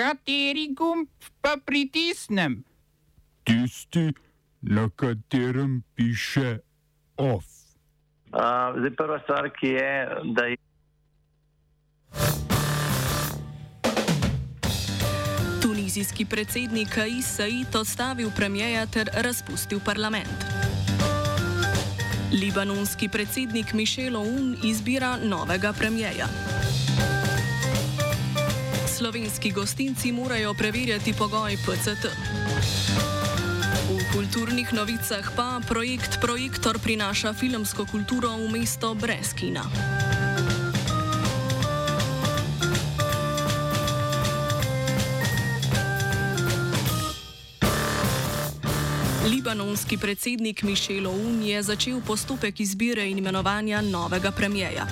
Kateri 0.00 0.72
gumb 0.72 1.08
pa 1.44 1.58
pritisnem? 1.64 2.64
Tisti, 3.44 4.12
na 4.60 4.88
katerem 4.96 5.82
piše 5.94 6.58
OF. 7.16 7.44
Uh, 8.32 8.80
zdaj, 8.80 8.96
prva 8.96 9.18
stvar, 9.24 9.50
ki 9.60 9.66
je, 9.66 10.08
da 10.24 10.44
je. 10.44 10.56
Tunizijski 15.62 16.24
predsednik 16.24 16.88
Kais 16.88 17.36
Said 17.36 17.76
odstavil 17.76 18.30
premijeja 18.36 18.86
ter 18.86 19.10
razpustil 19.12 19.80
parlament. 19.84 20.38
Libanonski 22.32 23.08
predsednik 23.08 23.72
Mišel 23.72 24.16
Oun 24.16 24.56
izbira 24.64 25.16
novega 25.16 25.72
premijeja. 25.78 26.26
Slovenski 29.00 29.50
gostinci 29.50 30.12
morajo 30.12 30.54
preverjati 30.54 31.14
pogoj 31.18 31.56
PCT. 31.56 32.04
V 33.88 34.12
kulturnih 34.12 34.72
novicah 34.72 35.24
pa 35.36 35.60
projekt 35.68 36.20
Projektor 36.20 36.76
prinaša 36.78 37.32
filmsko 37.32 37.86
kulturo 37.88 38.28
v 38.28 38.52
mesto 38.52 38.92
brez 38.94 39.32
kina. 39.32 39.64
Libanonski 49.24 49.96
predsednik 49.96 50.62
Mišel 50.62 51.06
Oun 51.08 51.40
je 51.42 51.62
začel 51.62 52.04
postopek 52.04 52.60
izbire 52.60 53.08
in 53.08 53.18
imenovanja 53.18 53.80
novega 53.80 54.30
premijeja. 54.30 54.84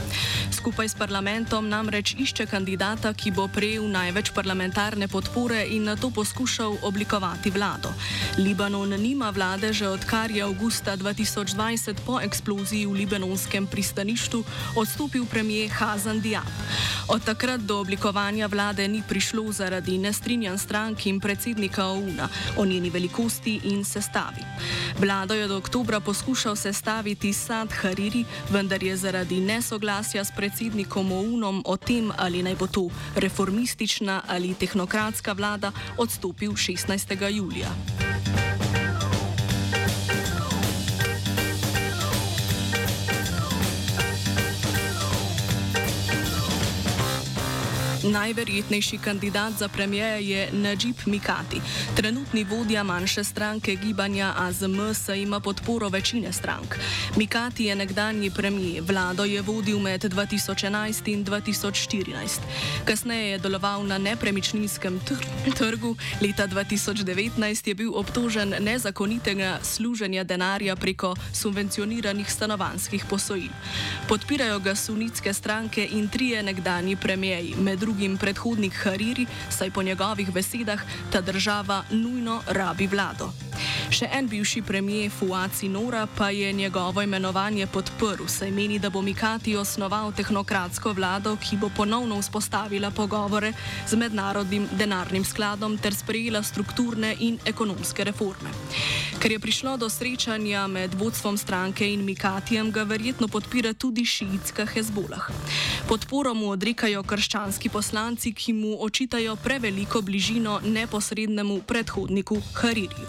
Skupaj 0.59 0.91
s 0.91 0.99
parlamentom 0.99 1.63
namreč 1.71 2.19
išče 2.19 2.51
kandidata, 2.51 3.13
ki 3.15 3.31
bo 3.31 3.47
prejel 3.47 3.87
največ 3.87 4.35
parlamentarne 4.35 5.07
podpore 5.07 5.63
in 5.71 5.87
na 5.87 5.95
to 5.95 6.11
poskušal 6.11 6.83
oblikovati 6.83 7.55
vlado. 7.55 7.95
Libanon 8.43 8.91
nima 8.99 9.31
vlade 9.31 9.71
že 9.71 9.87
odkar 9.87 10.35
je 10.35 10.43
avgusta 10.43 10.99
2020 10.99 12.03
po 12.03 12.19
eksploziji 12.19 12.91
v 12.91 13.07
libanonskem 13.07 13.71
pristanišču 13.71 14.43
odstopil 14.75 15.31
premijer 15.31 15.71
Hazan 15.71 16.19
Diab. 16.19 16.51
Od 17.07 17.23
takrat 17.23 17.63
do 17.63 17.79
oblikovanja 17.79 18.51
vlade 18.51 18.83
ni 18.89 18.99
prišlo 19.07 19.55
zaradi 19.55 19.95
nestrinjan 20.03 20.59
strank 20.59 21.07
in 21.07 21.23
predsednika 21.23 21.87
OUN-a 21.87 22.27
o 22.59 22.67
njeni 22.67 22.91
velikosti 22.91 23.61
in 23.71 23.87
sestavi. 23.87 24.43
Vlado 24.99 25.35
je 25.35 25.49
do 25.49 25.57
oktobra 25.57 26.01
poskušal 26.01 26.57
sestaviti 26.57 27.33
Sad 27.33 27.71
Hariri, 27.73 28.25
vendar 28.51 28.83
je 28.83 28.97
zaradi 28.97 29.41
nesoglasja 29.41 30.25
s 30.25 30.35
predsednikom 30.37 31.13
OUN-om 31.13 31.63
o 31.67 31.77
tem, 31.77 32.11
ali 32.19 32.43
naj 32.43 32.57
bo 32.59 32.67
to 32.67 32.89
reformistična 33.15 34.23
ali 34.27 34.55
tehnokratska 34.55 35.33
vlada, 35.33 35.73
odstopil 35.99 36.51
16. 36.53 37.31
julija. 37.31 38.08
Najverjetnejši 48.13 48.99
kandidat 48.99 49.53
za 49.59 49.69
premijeja 49.69 50.17
je 50.17 50.49
Najib 50.53 50.97
Mikati. 51.07 51.61
Trenutni 51.97 52.45
vodja 52.45 52.83
manjše 52.83 53.25
stranke 53.25 53.75
gibanja 53.75 54.35
AZM 54.37 54.95
se 54.95 55.23
ima 55.23 55.41
podporo 55.41 55.89
večine 55.89 56.33
strank. 56.33 56.77
Mikati 57.17 57.65
je 57.65 57.77
nekdanji 57.77 58.31
premijer, 58.31 58.83
vlado 58.83 59.25
je 59.25 59.43
vodil 59.43 59.79
med 59.79 60.05
2011 60.05 61.13
in 61.13 61.25
2014. 61.25 62.39
Kasneje 62.85 63.31
je 63.31 63.39
deloval 63.39 63.87
na 63.87 63.99
nepremičninskem 63.99 65.01
tr 65.01 65.15
trgu, 65.59 65.97
leta 66.23 66.49
2019 66.49 67.69
je 67.69 67.75
bil 67.75 67.93
obtožen 67.95 68.55
nezakonitega 68.61 69.59
služenja 69.63 70.25
denarja 70.25 70.77
preko 70.77 71.17
subvencioniranih 71.33 72.33
stanovanskih 72.33 73.05
posojil. 73.11 73.53
Podpirajo 74.09 74.59
ga 74.59 74.75
sunitske 74.75 75.33
stranke 75.33 75.89
in 75.91 76.09
trije 76.09 76.43
nekdanji 76.43 76.97
premijeji, 76.97 77.55
med 77.59 77.79
drugim 77.79 77.98
predhodnik 78.19 78.75
Hariri, 78.85 79.27
saj 79.51 79.71
po 79.71 79.83
njegovih 79.83 80.31
besedah 80.31 80.81
ta 81.11 81.21
država 81.21 81.83
nujno 81.91 82.43
rabi 82.47 82.87
vlado. 82.87 83.33
Še 83.91 84.07
en 84.13 84.29
bivši 84.29 84.61
premijer 84.63 85.11
Fuaci 85.11 85.69
Nora 85.69 86.07
pa 86.07 86.31
je 86.31 86.53
njegovo 86.53 87.03
imenovanje 87.03 87.67
podprl, 87.67 88.27
saj 88.29 88.51
meni, 88.51 88.79
da 88.79 88.91
bo 88.91 89.03
Mikati 89.03 89.57
osnoval 89.57 90.13
tehnokratsko 90.13 90.93
vlado, 90.93 91.37
ki 91.37 91.57
bo 91.57 91.71
ponovno 91.77 92.21
vzpostavila 92.21 92.91
pogovore 92.91 93.53
z 93.89 93.97
mednarodnim 93.97 94.69
denarnim 94.79 95.25
skladom 95.25 95.79
ter 95.79 95.95
sprejela 95.95 96.43
strukturne 96.43 97.15
in 97.19 97.39
ekonomske 97.45 98.05
reforme. 98.05 98.53
Ker 99.19 99.33
je 99.33 99.39
prišlo 99.43 99.77
do 99.77 99.89
srečanja 99.91 100.67
med 100.67 100.95
vodstvom 100.95 101.39
stranke 101.39 101.89
in 101.89 102.05
Mikatijem, 102.05 102.71
ga 102.71 102.85
verjetno 102.87 103.29
podpira 103.29 103.73
tudi 103.73 104.05
šiitska 104.05 104.69
Hezbolah. 104.75 105.31
Podporo 105.89 106.35
mu 106.35 106.53
odrekajo 106.53 107.03
krščanski 107.03 107.69
poslanci, 107.69 107.88
ki 108.35 108.53
mu 108.53 108.77
očitajo 108.81 109.37
preveliko 109.37 110.03
bližino 110.03 110.61
neposrednemu 110.65 111.63
predhodniku 111.67 112.37
Haririju. 112.55 113.09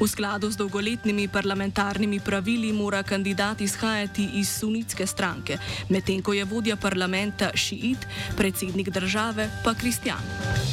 V 0.00 0.08
skladu 0.08 0.50
z 0.50 0.56
dolgoletnimi 0.56 1.28
parlamentarnimi 1.28 2.20
pravili 2.20 2.72
mora 2.72 3.02
kandidat 3.02 3.60
izhajati 3.60 4.28
iz 4.34 4.48
sunitske 4.48 5.06
stranke, 5.06 5.58
medtem 5.88 6.22
ko 6.22 6.32
je 6.32 6.44
vodja 6.44 6.76
parlamenta 6.76 7.50
šiit, 7.54 8.06
predsednik 8.36 8.88
države 8.88 9.50
pa 9.64 9.74
kristjan. 9.74 10.69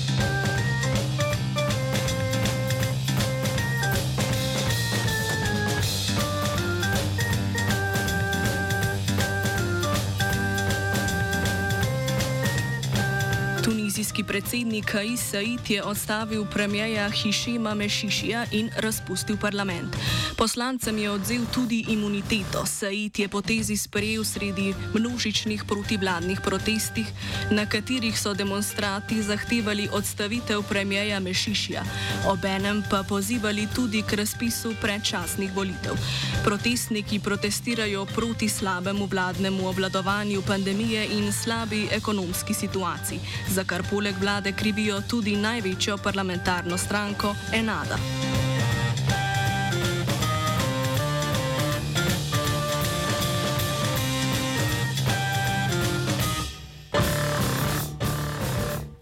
Tunizijski 13.97 14.23
predsednik 14.23 14.85
Kais 14.85 15.21
Said 15.29 15.69
je 15.69 15.83
odstavil 15.83 16.45
premijeja 16.45 17.09
Hišema 17.09 17.73
Mešišija 17.73 18.45
in 18.51 18.69
razpustil 18.77 19.37
parlament. 19.37 19.95
Poslancem 20.37 20.97
je 20.97 21.11
odzel 21.11 21.41
tudi 21.53 21.85
imuniteto. 21.89 22.65
Said 22.65 23.19
je 23.19 23.27
potezi 23.27 23.77
sprejel 23.77 24.23
sredi 24.23 24.73
množičnih 24.93 25.63
protivladnih 25.63 26.41
protestih, 26.43 27.07
na 27.51 27.65
katerih 27.65 28.19
so 28.19 28.33
demonstranti 28.33 29.23
zahtevali 29.23 29.89
odstavitev 29.91 30.61
premijeja 30.69 31.19
Mešišija, 31.19 31.83
obenem 32.27 32.83
pa 32.89 33.03
pozivali 33.03 33.67
tudi 33.75 34.01
k 34.01 34.13
razpisu 34.13 34.75
predčasnih 34.81 35.55
volitev. 35.55 35.97
Protestniki 36.43 37.19
protestirajo 37.19 38.05
proti 38.05 38.49
slabemu 38.49 39.05
vladnemu 39.05 39.67
obladovanju 39.67 40.41
pandemije 40.41 41.07
in 41.17 41.33
slabi 41.33 41.87
ekonomski 41.91 42.53
situaciji 42.53 43.19
za 43.49 43.63
kar 43.63 43.86
poleg 43.89 44.15
vlade 44.19 44.51
krivijo 44.51 45.01
tudi 45.01 45.35
največjo 45.35 45.97
parlamentarno 45.97 46.77
stranko 46.77 47.35
Enada. 47.53 47.97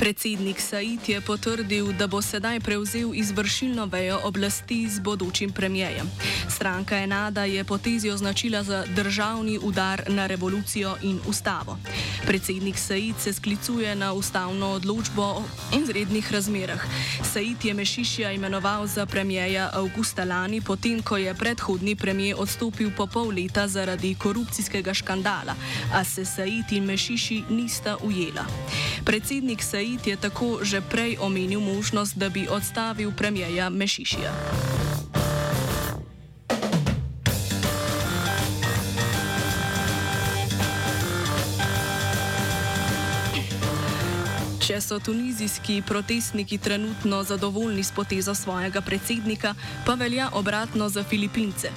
Predsednik 0.05 0.61
Said 0.61 1.01
je 1.09 1.17
potrdil, 1.17 1.89
da 1.97 2.05
bo 2.07 2.21
sedaj 2.21 2.59
prevzel 2.59 3.15
izvršilno 3.17 3.85
vejo 3.89 4.19
oblasti 4.23 4.85
z 4.89 5.01
bodočim 5.01 5.49
premijejem. 5.49 6.05
Stranka 6.49 6.97
Enada 6.97 7.43
je 7.43 7.63
potezi 7.63 8.09
označila 8.09 8.63
za 8.63 8.85
državni 8.85 9.57
udar 9.57 10.03
na 10.07 10.27
revolucijo 10.27 10.95
in 11.01 11.19
ustavo. 11.27 11.77
Predsednik 12.25 12.77
Said 12.77 13.15
se 13.19 13.33
sklicuje 13.33 13.95
na 13.95 14.13
ustavno 14.13 14.67
odločbo 14.67 15.21
o 15.21 15.43
izrednih 15.81 16.31
razmerah. 16.31 16.85
Said 17.33 17.65
je 17.65 17.73
Mešišija 17.73 18.31
imenoval 18.31 18.87
za 18.87 19.05
premijeja 19.05 19.69
avgusta 19.73 20.23
lani, 20.23 20.61
potem 20.61 21.01
ko 21.01 21.17
je 21.17 21.33
predhodni 21.33 21.95
premijer 21.95 22.35
odstopil 22.37 22.91
po 22.97 23.07
pol 23.07 23.33
leta 23.33 23.67
zaradi 23.67 24.15
korupcijskega 24.15 24.93
škandala, 24.93 25.55
a 25.93 26.03
se 26.03 26.25
Said 26.25 26.71
in 26.71 26.85
Mešiši 26.85 27.43
nista 27.49 27.97
ujela. 28.03 28.45
Predsednik 29.05 29.63
Said 29.63 29.94
je 30.03 30.15
tako 30.17 30.59
že 30.61 30.81
prej 30.81 31.17
omenil 31.21 31.59
možnost, 31.59 32.17
da 32.17 32.29
bi 32.29 32.47
odstavil 32.49 33.11
premijeja 33.11 33.69
Mešišija. 33.69 34.31
Če 44.65 44.79
so 44.81 44.95
tunizijski 44.97 45.83
protestniki 45.85 46.57
trenutno 46.57 47.19
zadovoljni 47.23 47.83
s 47.83 47.91
potezo 47.93 48.33
svojega 48.35 48.81
predsednika, 48.81 49.53
pa 49.85 49.93
velja 49.93 50.29
obratno 50.33 50.89
za 50.89 51.03
Filipince. 51.03 51.69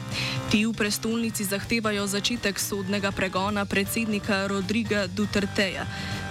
Ti 0.50 0.64
v 0.66 0.72
prestolnici 0.72 1.44
zahtevajo 1.44 2.06
začetek 2.06 2.56
sodnega 2.58 3.12
pregona 3.12 3.66
predsednika 3.68 4.46
Rodriga 4.46 5.04
Duterteja. 5.06 5.84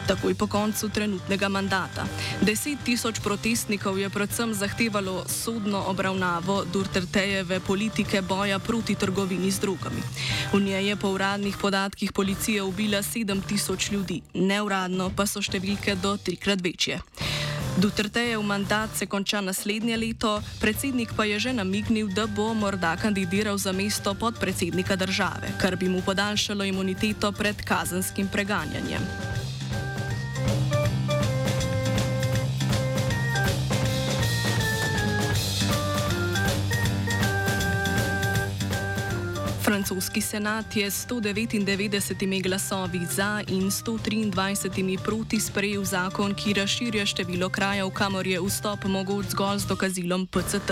Takoj 0.07 0.35
po 0.35 0.47
koncu 0.47 0.89
trenutnega 0.89 1.49
mandata. 1.49 2.07
Deset 2.41 2.79
tisoč 2.83 3.19
protestnikov 3.19 3.99
je 3.99 4.09
predvsem 4.09 4.53
zahtevalo 4.53 5.25
sodno 5.27 5.83
obravnavo 5.91 6.63
Durtertejeve 6.73 7.59
politike 7.59 8.21
boja 8.21 8.59
proti 8.59 8.95
trgovini 8.95 9.51
z 9.51 9.59
drugami. 9.59 10.01
V 10.53 10.59
njej 10.63 10.87
je 10.87 10.95
po 10.95 11.11
uradnih 11.11 11.57
podatkih 11.57 12.11
policija 12.11 12.65
ubila 12.65 13.03
7000 13.03 13.91
ljudi, 13.91 14.21
neuradno 14.33 15.11
pa 15.15 15.27
so 15.27 15.43
številke 15.43 15.95
do 15.99 16.17
trikrat 16.17 16.63
večje. 16.63 17.01
Dutrtejev 17.77 18.41
mandat 18.41 18.89
se 18.95 19.05
konča 19.05 19.41
naslednje 19.41 19.97
leto, 19.97 20.41
predsednik 20.61 21.13
pa 21.13 21.25
je 21.25 21.39
že 21.39 21.53
namignil, 21.53 22.07
da 22.09 22.25
bo 22.25 22.53
morda 22.53 22.95
kandidiral 22.97 23.57
za 23.57 23.71
mesto 23.71 24.13
podpredsednika 24.13 24.95
države, 24.95 25.53
kar 25.61 25.75
bi 25.75 25.89
mu 25.89 26.01
podaljšalo 26.01 26.63
imuniteto 26.63 27.31
pred 27.31 27.61
kazenskim 27.61 28.27
preganjanjem. 28.27 29.36
Francoski 39.67 40.21
senat 40.21 40.75
je 40.75 40.91
s 40.91 41.07
199 41.07 42.43
glasovi 42.43 42.99
za 43.11 43.43
in 43.47 43.63
123 43.71 44.97
proti 45.03 45.39
sprejel 45.39 45.83
zakon, 45.83 46.33
ki 46.33 46.53
razširja 46.53 47.05
število 47.05 47.49
krajev, 47.49 47.89
kamor 47.89 48.27
je 48.27 48.39
vstop 48.39 48.85
mogoč 48.87 49.25
zgolj 49.35 49.59
z 49.59 49.67
dokazilom 49.67 50.27
PCT. 50.27 50.71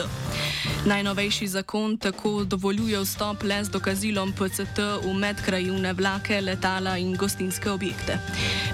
Najnovejši 0.86 1.48
zakon 1.48 1.98
tako 1.98 2.44
dovoljuje 2.44 3.00
vstop 3.00 3.44
le 3.44 3.64
z 3.64 3.70
dokazilom 3.70 4.34
PCT 4.34 4.78
v 5.04 5.14
medkrajivne 5.14 5.94
vlake, 5.94 6.42
letala 6.42 6.98
in 6.98 7.16
gostinske 7.16 7.72
objekte. 7.72 8.20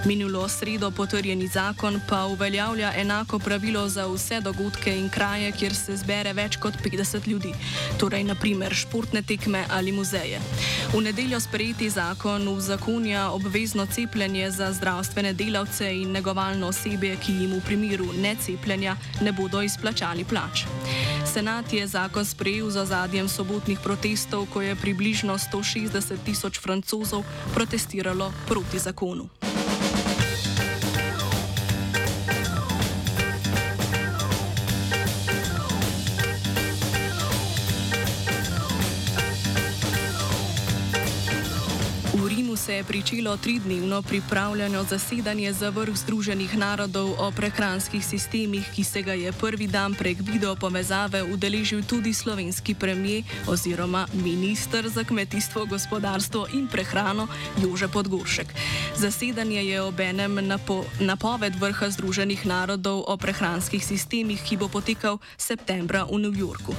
Minulo 0.05 0.49
sredo 0.49 0.91
potrjeni 0.91 1.47
zakon 1.47 2.01
pa 2.09 2.25
uveljavlja 2.25 2.91
enako 2.97 3.39
pravilo 3.39 3.87
za 3.89 4.07
vse 4.07 4.41
dogodke 4.41 4.97
in 4.97 5.09
kraje, 5.09 5.51
kjer 5.51 5.75
se 5.75 5.95
zbere 5.97 6.33
več 6.33 6.57
kot 6.57 6.73
50 6.83 7.27
ljudi, 7.27 7.53
torej 7.97 8.23
naprimer 8.23 8.75
športne 8.75 9.21
tekme 9.21 9.63
ali 9.69 9.91
muzeje. 9.91 10.41
V 10.93 11.01
nedeljo 11.01 11.39
sprejeti 11.39 11.89
zakon 11.89 12.47
uzakonja 12.47 13.29
obvezno 13.29 13.85
cepljenje 13.85 14.51
za 14.51 14.73
zdravstvene 14.73 15.33
delavce 15.33 15.95
in 16.01 16.11
negovalno 16.11 16.67
osebje, 16.67 17.15
ki 17.15 17.31
jim 17.31 17.55
v 17.55 17.63
primeru 17.65 18.11
necepljenja 18.13 18.97
ne 19.21 19.31
bodo 19.31 19.61
izplačali 19.61 20.25
plač. 20.25 20.65
Senat 21.31 21.74
je 21.74 21.88
zakon 21.88 22.25
sprejel 22.25 22.68
za 22.68 22.83
zadnjem 22.86 23.30
sobotnih 23.30 23.80
protestov, 23.80 24.51
ko 24.51 24.60
je 24.60 24.75
približno 24.75 25.39
160 25.39 26.28
tisoč 26.28 26.60
francozov 26.60 27.24
protestiralo 27.56 28.33
proti 28.51 28.75
zakonu. 28.75 29.40
Se 42.61 42.73
je 42.75 42.83
pričelo 42.83 43.37
tridnevno 43.37 44.01
pripravljeno 44.01 44.83
zasedanje 44.83 45.53
za 45.53 45.69
vrh 45.69 45.95
Združenih 45.95 46.57
narodov 46.57 47.15
o 47.17 47.31
prehranskih 47.31 48.05
sistemih, 48.05 48.69
ki 48.75 48.83
se 48.83 49.01
ga 49.01 49.13
je 49.13 49.31
prvi 49.31 49.67
dan 49.67 49.95
prek 49.95 50.17
video 50.21 50.55
povezave 50.55 51.23
udeležil 51.23 51.81
tudi 51.83 52.13
slovenski 52.13 52.75
premijer 52.75 53.23
oziroma 53.47 54.07
minister 54.13 54.89
za 54.89 55.03
kmetijstvo, 55.03 55.65
gospodarstvo 55.65 56.47
in 56.53 56.67
prehrano 56.67 57.27
Jože 57.57 57.87
Podgoršek. 57.87 58.53
Zasedanje 58.95 59.65
je 59.65 59.81
obenem 59.81 60.47
napo 60.47 60.85
napoved 60.99 61.55
vrha 61.55 61.89
Združenih 61.89 62.45
narodov 62.45 63.03
o 63.07 63.17
prehranskih 63.17 63.85
sistemih, 63.85 64.43
ki 64.43 64.57
bo 64.57 64.67
potekal 64.67 65.17
septembra 65.37 66.05
v 66.05 66.19
New 66.19 66.37
Yorku. 66.37 66.75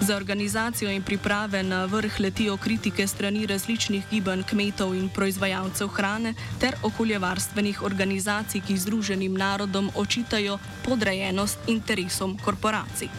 Za 0.00 0.16
organizacijo 0.16 0.90
in 0.90 1.02
priprave 1.02 1.62
na 1.62 1.84
vrh 1.84 2.20
letijo 2.20 2.56
kritike 2.56 3.06
strani 3.06 3.46
različnih 3.46 4.04
gibanj 4.10 4.42
kmetov 4.42 4.94
in 4.94 5.08
proizvajalcev 5.18 5.88
hrane 5.98 6.34
ter 6.62 6.78
okoljevarstvenih 6.82 7.82
organizacij, 7.82 8.62
ki 8.62 8.78
Združenim 8.78 9.34
narodom 9.34 9.90
očitajo 9.94 10.58
podrejenost 10.86 11.58
interesom 11.66 12.38
korporacij. 12.38 13.10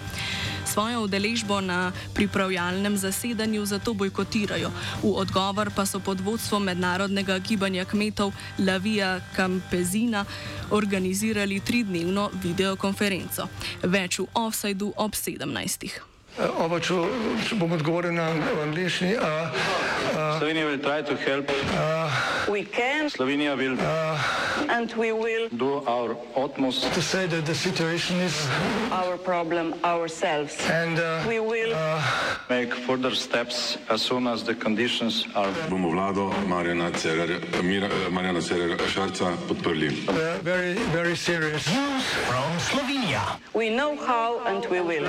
Svojo 0.69 1.01
udeležbo 1.04 1.62
na 1.62 1.92
pripravljalnem 2.13 2.98
zasedanju 2.98 3.66
zato 3.66 3.94
bojkotirajo. 3.94 4.69
V 5.04 5.12
odgovor 5.18 5.72
pa 5.75 5.86
so 5.86 6.00
pod 6.00 6.22
vodstvom 6.22 6.63
mednarodnega 6.63 7.40
gibanja 7.40 7.86
kmetov 7.86 8.31
Lavija 8.60 9.19
Campesina 9.36 10.25
organizirali 10.69 11.60
tridnevno 11.60 12.30
videokonferenco. 12.44 13.50
Več 13.84 14.19
v 14.19 14.30
offsajdu 14.34 14.94
ob 14.95 15.18
17. 15.18 16.19
Oba, 16.39 16.80
če, 16.80 16.95
če 17.47 17.56
bom 17.59 17.71
odgovoril 17.75 18.13
na 18.15 18.30
angliški. 18.63 19.15
Slovenija 20.39 20.69
bo 20.69 20.77
poskušala 20.80 21.44
pomagati. 21.44 23.09
Slovenija 23.12 23.56
bo 23.56 23.63
naredila 23.63 23.91
naš 24.71 26.15
utmost, 26.36 26.88
da 26.88 26.89
bo 26.89 27.01
rekla, 27.13 27.41
da 27.41 27.51
je 27.51 27.56
situacija 27.56 28.18
naš 28.19 29.18
problem, 29.25 29.74
sami. 29.83 30.47
In 30.71 30.95
bomo 30.95 31.51
naredili 31.51 31.75
nadaljnje 32.50 32.71
korake, 32.88 33.77
as 33.89 34.01
soon 34.01 34.27
as 34.27 34.44
the 34.44 34.56
conditions 34.56 35.25
are. 35.35 35.51
Bomo 35.69 35.89
vlado 35.89 36.31
Marjana 36.47 36.92
Cererja, 36.92 37.39
Marjana 38.09 38.42
Cererja 38.42 38.77
Šarca 38.88 39.35
podprli. 39.47 39.92
Very, 40.44 40.74
very 40.94 41.15
serious. 41.15 41.68
News 41.68 42.03
from 42.27 42.59
Slovenija. 42.59 43.21
We 43.53 43.69
know 43.69 43.97
how 44.07 44.39
and 44.47 44.65
we 44.71 44.80
will. 44.80 45.07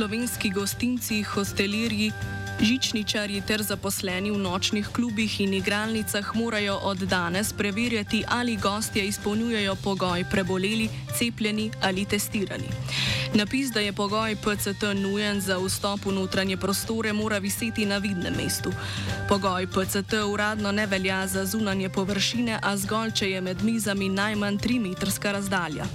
Slovenski 0.00 0.50
gostinci, 0.50 1.22
hostelirji, 1.22 2.12
žičničarji 2.60 3.42
ter 3.44 3.62
zaposleni 3.62 4.30
v 4.30 4.38
nočnih 4.38 4.88
klubih 4.96 5.40
in 5.40 5.52
igralnicah 5.54 6.30
morajo 6.34 6.78
od 6.82 6.98
danes 6.98 7.52
preverjati, 7.52 8.24
ali 8.28 8.56
gostje 8.56 9.04
izpolnjujejo 9.04 9.74
pogoj 9.84 10.24
preboleli, 10.30 10.88
cepljeni 11.18 11.70
ali 11.82 12.04
testirani. 12.04 12.70
Napis, 13.34 13.70
da 13.70 13.80
je 13.80 13.92
pogoj 13.92 14.36
PCT 14.36 14.82
nujen 14.94 15.40
za 15.40 15.58
vstop 15.58 16.06
v 16.06 16.12
notranje 16.12 16.56
prostore, 16.56 17.12
mora 17.12 17.38
viseti 17.38 17.86
na 17.86 17.98
vidnem 17.98 18.34
mestu. 18.34 18.72
Pogoj 19.28 19.66
PCT 19.66 20.12
uradno 20.26 20.72
ne 20.72 20.86
velja 20.86 21.26
za 21.26 21.44
zunanje 21.44 21.88
površine, 21.88 22.58
a 22.62 22.76
zgolj, 22.76 23.12
če 23.12 23.30
je 23.30 23.40
med 23.40 23.62
mizami 23.62 24.08
najmanj 24.08 24.56
3 24.58 24.80
metrska 24.80 25.32
razdalja. 25.32 25.86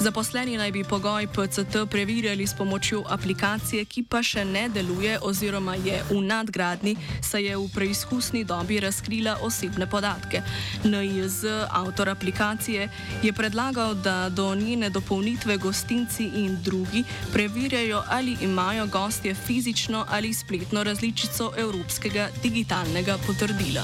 Zaposleni 0.00 0.56
naj 0.56 0.72
bi 0.72 0.84
pogoj 0.84 1.26
PCT 1.26 1.88
preverjali 1.90 2.46
s 2.46 2.54
pomočjo 2.54 3.04
aplikacije, 3.08 3.84
ki 3.84 4.02
pa 4.02 4.20
še 4.22 4.44
ne 4.44 4.68
deluje 4.68 5.16
oziroma 5.22 5.74
je 5.74 6.02
v 6.10 6.20
nadgradni, 6.20 6.96
saj 7.22 7.48
je 7.48 7.56
v 7.56 7.70
preizkusni 7.74 8.44
dobi 8.44 8.80
razkrila 8.80 9.38
osebne 9.40 9.86
podatke. 9.86 10.42
NIZ, 10.84 11.44
avtor 11.70 12.08
aplikacije, 12.08 12.88
je 13.22 13.32
predlagal, 13.32 13.94
da 13.94 14.28
do 14.28 14.54
njene 14.54 14.90
dopolnitve 14.90 15.56
gostinci 15.56 16.28
in 16.44 16.58
drugi 16.62 16.81
drugi 16.82 17.04
preverjajo, 17.32 18.02
ali 18.08 18.36
imajo 18.40 18.86
gostje 18.86 19.34
fizično 19.34 20.06
ali 20.10 20.34
spletno 20.34 20.84
različico 20.84 21.52
evropskega 21.58 22.28
digitalnega 22.42 23.18
potrdila. 23.26 23.82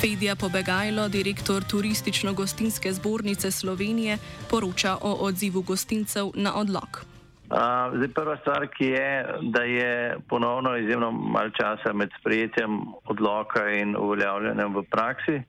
Fedja 0.00 0.36
Pobegajlo, 0.36 1.08
direktor 1.08 1.64
Turistično-gostinske 1.64 2.92
zbornice 2.92 3.50
Slovenije, 3.50 4.18
poroča 4.50 4.98
o 5.00 5.12
odzivu 5.12 5.62
gostincev 5.62 6.30
na 6.34 6.54
odlog. 6.54 7.11
Zdaj, 7.52 8.08
prva 8.14 8.36
stvar, 8.36 8.66
ki 8.72 8.86
je, 8.86 9.26
da 9.42 9.62
je 9.62 10.16
ponovno 10.28 10.76
izjemno 10.76 11.10
malo 11.10 11.50
časa 11.50 11.92
med 11.92 12.10
sprejetjem 12.20 12.80
odloka 13.04 13.68
in 13.68 13.96
uveljavljanjem 13.96 14.74
v 14.74 14.82
praksi. 14.90 15.42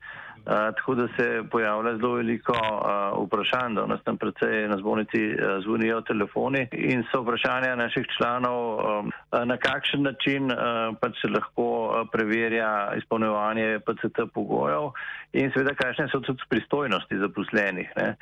Tako 0.44 0.94
da 0.94 1.08
se 1.16 1.42
pojavlja 1.50 1.96
zelo 1.96 2.14
veliko 2.14 2.52
uh, 2.52 3.26
vprašanj, 3.26 3.74
da 3.74 3.86
nas 3.86 4.00
tam 4.04 4.16
predvsej 4.16 4.68
na 4.68 4.76
zbornici 4.76 5.22
uh, 5.32 5.62
zvonijo 5.64 6.00
telefoni 6.00 6.66
in 6.72 7.04
so 7.12 7.22
vprašanja 7.22 7.76
naših 7.76 8.06
članov, 8.18 8.58
um, 8.74 9.12
na 9.44 9.56
kakšen 9.56 10.02
način 10.02 10.52
uh, 10.52 10.58
pač 11.00 11.20
se 11.20 11.28
lahko 11.28 11.66
preverja 12.12 12.92
izpolnjevanje 12.96 13.78
PCT 13.86 14.28
pogojev 14.34 14.90
in 15.32 15.50
seveda 15.50 15.74
kakšne 15.74 16.08
so 16.12 16.20
tudi 16.20 16.44
pristojnosti 16.48 17.18
zaposlenih. 17.18 17.88
Uh, 17.96 18.12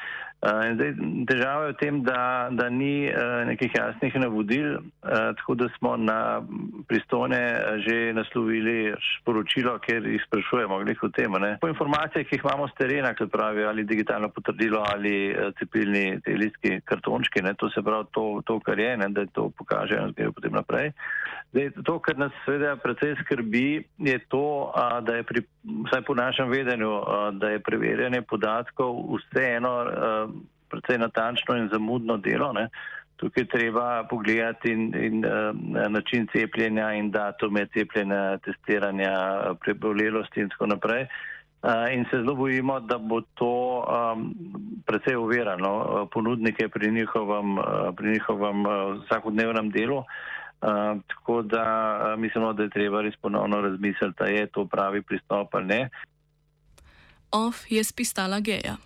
težava 1.28 1.66
je 1.66 1.72
v 1.72 1.76
tem, 1.80 2.00
da, 2.06 2.48
da 2.50 2.68
ni 2.70 3.10
uh, 3.10 3.42
nekih 3.46 3.74
jasnih 3.78 4.14
navodil, 4.14 4.78
uh, 4.78 5.34
tako 5.38 5.54
da 5.54 5.68
smo 5.78 5.96
na 5.96 6.42
pristojne 6.88 7.42
že 7.86 8.12
naslovili 8.14 8.94
sporočilo, 9.18 9.78
ker 9.82 10.06
jih 10.06 10.22
sprašujemo 10.26 10.80
glih 10.84 11.02
o 11.02 11.08
tem. 11.08 11.32
Ne. 11.32 11.56
Po 11.60 11.68
informaciji 11.68 12.11
informacije, 12.12 12.24
ki 12.24 12.36
jih 12.36 12.44
imamo 12.44 12.68
z 12.68 12.74
terena, 12.78 13.14
kot 13.14 13.30
pravijo, 13.30 13.68
ali 13.68 13.84
digitalno 13.84 14.28
potrdilo 14.28 14.84
ali 14.94 15.34
uh, 15.34 15.52
cepilni 15.58 16.20
telitski 16.24 16.80
kartončki, 16.84 17.42
ne, 17.42 17.54
to 17.54 17.70
se 17.70 17.82
pravi 17.82 18.06
to, 18.12 18.42
to 18.46 18.60
kar 18.60 18.78
je, 18.78 18.96
ne, 18.96 19.08
da 19.08 19.26
to 19.26 19.50
pokaže 19.58 19.96
in 19.96 20.12
gre 20.16 20.32
potem 20.32 20.52
naprej. 20.52 20.92
Zdaj, 21.52 21.70
to, 21.84 21.98
kar 21.98 22.18
nas 22.18 22.32
seveda 22.44 22.76
predvsej 22.76 23.16
skrbi, 23.24 23.84
je 23.98 24.18
to, 24.28 24.72
uh, 24.74 25.00
da 25.04 25.16
je 25.16 25.22
pri, 25.22 25.42
vsaj 25.88 26.02
po 26.06 26.14
našem 26.14 26.48
vedenju, 26.48 26.90
uh, 26.90 27.30
da 27.32 27.50
je 27.50 27.60
preverjanje 27.60 28.22
podatkov 28.22 29.18
vseeno 29.18 29.74
uh, 29.82 30.32
predvsej 30.70 30.98
natančno 30.98 31.56
in 31.56 31.68
zamudno 31.72 32.16
delo. 32.16 32.52
Ne. 32.52 32.68
Tukaj 33.16 33.44
treba 33.46 34.04
pogledati 34.10 34.72
in, 34.72 34.94
in, 34.98 35.24
uh, 35.24 35.52
način 35.88 36.26
cepljenja 36.32 36.92
in 36.92 37.10
datume 37.10 37.66
cepljenja, 37.74 38.38
testiranja, 38.38 39.12
prebolelosti 39.60 40.40
in 40.40 40.48
tako 40.48 40.66
naprej. 40.74 41.02
Uh, 41.02 41.32
in 41.94 42.04
se 42.10 42.16
zelo 42.16 42.34
bojimo, 42.34 42.80
da 42.80 42.98
bo 42.98 43.20
to 43.34 43.84
um, 43.86 44.34
precej 44.86 45.16
uverano 45.16 46.06
ponudnike 46.12 46.68
pri 46.68 46.90
njihovem, 46.90 47.58
uh, 47.58 47.64
pri 47.96 48.12
njihovem 48.12 48.64
vsakodnevnem 49.04 49.70
delu. 49.70 49.98
Uh, 49.98 50.04
tako 51.06 51.42
da 51.42 51.64
mislimo, 52.18 52.52
da 52.52 52.62
je 52.62 52.70
treba 52.70 53.02
res 53.02 53.14
ponovno 53.16 53.60
razmisliti, 53.60 54.14
da 54.18 54.24
je 54.24 54.46
to 54.46 54.66
pravi 54.66 55.02
pristop 55.02 55.54
ali 55.54 55.66
ne. 55.66 55.90
Off 57.30 57.70
je 57.70 57.84
spistala 57.84 58.40
geja. 58.40 58.76